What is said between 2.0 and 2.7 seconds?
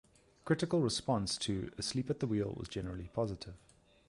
at the Wheel" was